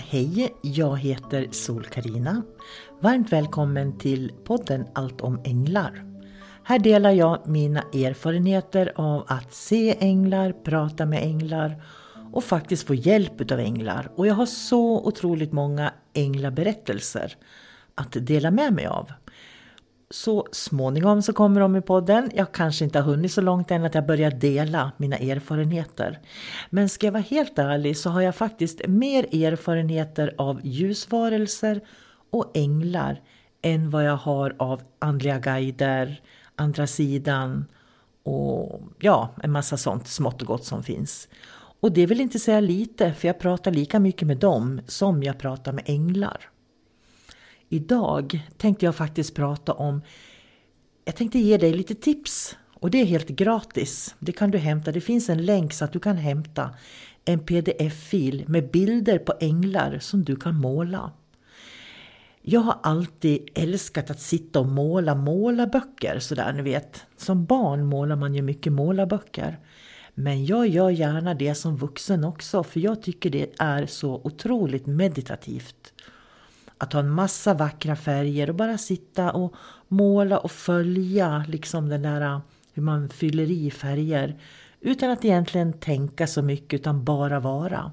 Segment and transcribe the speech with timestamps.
[0.00, 2.42] Hej, jag heter sol karina
[3.00, 6.04] Varmt välkommen till podden Allt om änglar.
[6.64, 11.82] Här delar jag mina erfarenheter av att se änglar, prata med änglar
[12.32, 14.10] och faktiskt få hjälp av änglar.
[14.16, 17.36] Och jag har så otroligt många änglaberättelser
[17.94, 19.12] att dela med mig av.
[20.10, 22.30] Så småningom så kommer de i podden.
[22.34, 26.20] Jag kanske inte har hunnit så långt än att jag börjar dela mina erfarenheter.
[26.70, 31.80] Men ska jag vara helt ärlig så har jag faktiskt mer erfarenheter av ljusvarelser
[32.30, 33.22] och änglar
[33.62, 36.20] än vad jag har av andliga guider,
[36.56, 37.64] andra sidan
[38.22, 41.28] och ja, en massa sånt smått och gott som finns.
[41.80, 45.38] Och det vill inte säga lite, för jag pratar lika mycket med dem som jag
[45.38, 46.48] pratar med änglar.
[47.68, 50.02] Idag tänkte jag faktiskt prata om,
[51.04, 54.14] jag tänkte ge dig lite tips och det är helt gratis.
[54.18, 56.70] Det kan du hämta, det finns en länk så att du kan hämta
[57.24, 61.12] en pdf-fil med bilder på änglar som du kan måla.
[62.42, 67.06] Jag har alltid älskat att sitta och måla målarböcker sådär ni vet.
[67.16, 69.58] Som barn målar man ju mycket målarböcker.
[70.14, 74.86] Men jag gör gärna det som vuxen också för jag tycker det är så otroligt
[74.86, 75.92] meditativt.
[76.78, 79.54] Att ha en massa vackra färger och bara sitta och
[79.88, 82.40] måla och följa liksom den där eh,
[82.72, 84.40] hur man fyller i färger
[84.80, 87.92] utan att egentligen tänka så mycket utan bara vara.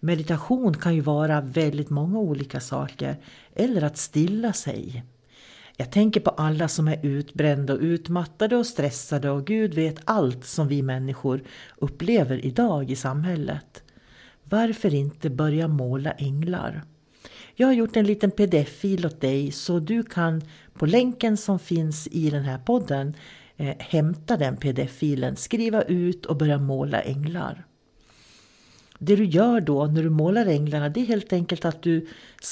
[0.00, 3.16] Meditation kan ju vara väldigt många olika saker
[3.54, 5.04] eller att stilla sig.
[5.76, 10.44] Jag tänker på alla som är utbrända och utmattade och stressade och Gud vet allt
[10.44, 11.42] som vi människor
[11.76, 13.82] upplever idag i samhället.
[14.44, 16.82] Varför inte börja måla änglar?
[17.60, 20.42] Jag har gjort en liten pdf-fil åt dig så du kan
[20.74, 23.14] på länken som finns i den här podden
[23.56, 27.66] eh, hämta den pdf-filen, skriva ut och börja måla änglar.
[28.98, 32.06] Det du gör då när du målar änglarna det är helt enkelt att du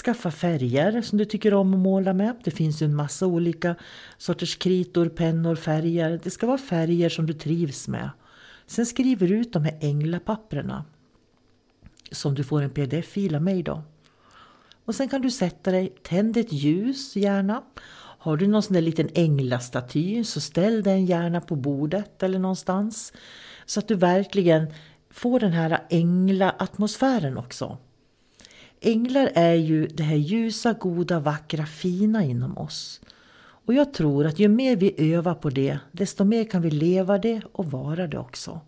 [0.04, 2.36] skaffar färger som du tycker om att måla med.
[2.44, 3.74] Det finns ju en massa olika
[4.18, 6.20] sorters kritor, pennor, färger.
[6.22, 8.10] Det ska vara färger som du trivs med.
[8.66, 10.84] Sen skriver du ut de här änglapapperna
[12.10, 13.82] som du får en pdf-fil av mig då.
[14.88, 17.62] Och sen kan du sätta dig, tänd ett ljus gärna.
[18.18, 23.12] Har du någon sån där liten änglastaty så ställ den gärna på bordet eller någonstans.
[23.66, 24.72] Så att du verkligen
[25.10, 27.78] får den här ängla-atmosfären också.
[28.80, 33.00] Änglar är ju det här ljusa, goda, vackra, fina inom oss.
[33.40, 37.18] Och jag tror att ju mer vi övar på det, desto mer kan vi leva
[37.18, 38.60] det och vara det också.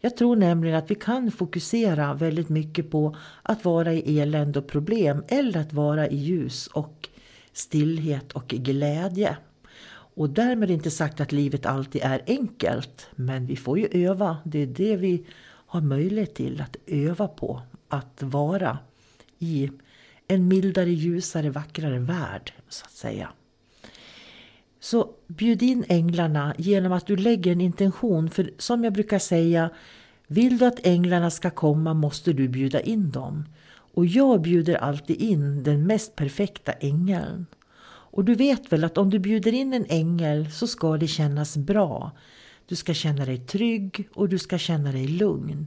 [0.00, 4.66] Jag tror nämligen att vi kan fokusera väldigt mycket på att vara i elände och
[4.66, 7.08] problem eller att vara i ljus och
[7.52, 9.36] stillhet och glädje.
[9.90, 14.36] Och därmed inte sagt att livet alltid är enkelt, men vi får ju öva.
[14.44, 15.26] Det är det vi
[15.66, 18.78] har möjlighet till, att öva på att vara
[19.38, 19.70] i
[20.28, 23.28] en mildare, ljusare, vackrare värld, så att säga.
[24.80, 28.30] Så bjud in änglarna genom att du lägger en intention.
[28.30, 29.70] För som jag brukar säga,
[30.26, 33.44] vill du att änglarna ska komma måste du bjuda in dem.
[33.94, 37.46] Och jag bjuder alltid in den mest perfekta ängeln.
[38.10, 41.56] Och du vet väl att om du bjuder in en ängel så ska det kännas
[41.56, 42.12] bra.
[42.66, 45.66] Du ska känna dig trygg och du ska känna dig lugn.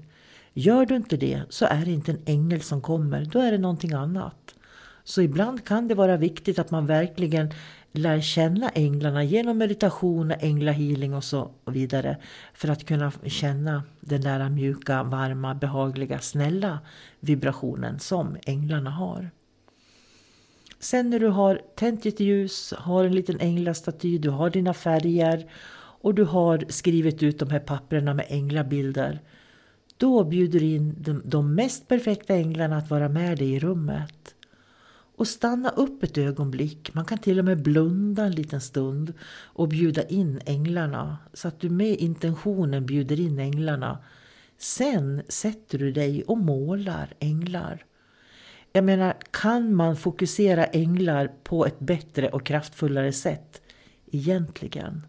[0.54, 3.58] Gör du inte det så är det inte en ängel som kommer, då är det
[3.58, 4.56] någonting annat.
[5.04, 7.54] Så ibland kan det vara viktigt att man verkligen
[7.92, 12.18] lär känna änglarna genom meditation, änglahealing och så vidare.
[12.54, 16.80] För att kunna känna den där mjuka, varma, behagliga, snälla
[17.20, 19.32] vibrationen som änglarna har.
[20.80, 25.52] Sen när du har tänt ditt ljus, har en liten änglastaty, du har dina färger
[26.02, 29.20] och du har skrivit ut de här papperna med änglabilder.
[29.98, 34.36] Då bjuder du in de, de mest perfekta änglarna att vara med dig i rummet.
[35.22, 36.94] Och stanna upp ett ögonblick.
[36.94, 39.14] Man kan till och med blunda en liten stund
[39.44, 41.18] och bjuda in änglarna.
[41.34, 43.98] Så att du med intentionen bjuder in änglarna.
[44.58, 47.86] Sen sätter du dig och målar änglar.
[48.72, 53.62] Jag menar, kan man fokusera änglar på ett bättre och kraftfullare sätt?
[54.12, 55.02] Egentligen.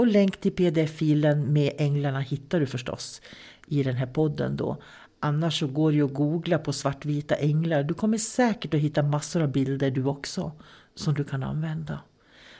[0.00, 3.20] Och länk till pdf-filen med änglarna hittar du förstås
[3.66, 4.82] i den här podden då.
[5.20, 7.82] Annars så går det att googla på svartvita änglar.
[7.82, 10.52] Du kommer säkert att hitta massor av bilder du också
[10.94, 12.00] som du kan använda.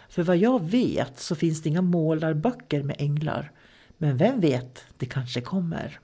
[0.09, 3.53] För vad jag vet så finns det inga målarböcker med änglar.
[3.99, 6.01] Men vem vet, det kanske kommer.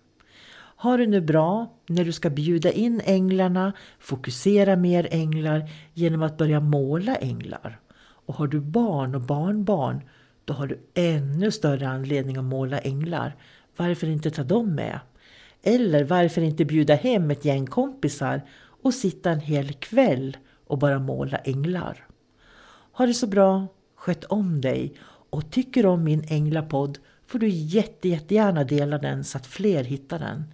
[0.76, 6.36] Ha det nu bra när du ska bjuda in änglarna, fokusera mer änglar genom att
[6.36, 7.80] börja måla änglar.
[7.98, 10.02] Och har du barn och barnbarn,
[10.46, 13.36] då har du ännu större anledning att måla änglar.
[13.76, 15.00] Varför inte ta dem med?
[15.62, 18.42] Eller varför inte bjuda hem ett gäng kompisar
[18.82, 22.06] och sitta en hel kväll och bara måla änglar?
[22.92, 23.66] Ha det så bra,
[23.96, 24.94] sköt om dig
[25.30, 29.84] och tycker du om min änglapodd får du jätte, jättegärna dela den så att fler
[29.84, 30.44] hittar den.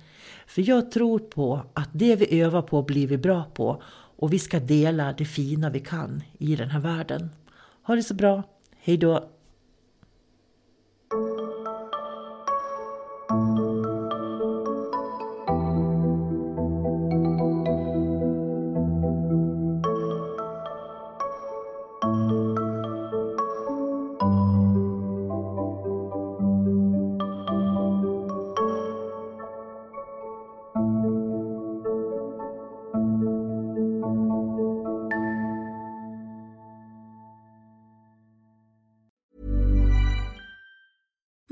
[0.46, 3.82] För jag tror på att det vi övar på blir vi bra på
[4.16, 7.30] och vi ska dela det fina vi kan i den här världen.
[7.82, 8.42] Ha det så bra,
[8.78, 9.28] Hejdå!